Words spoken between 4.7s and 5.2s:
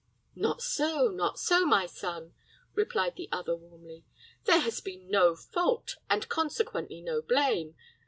been